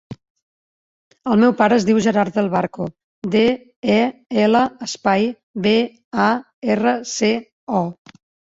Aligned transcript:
El 1.33 1.43
meu 1.43 1.51
pare 1.59 1.77
es 1.81 1.85
diu 1.89 1.99
Gerard 2.05 2.39
Del 2.39 2.49
Barco: 2.55 2.87
de, 3.37 3.43
e, 3.99 3.99
ela, 4.47 4.65
espai, 4.89 5.29
be, 5.67 5.77
a, 6.25 6.27
erra, 6.77 6.99
ce, 7.15 7.35
o. 7.83 7.87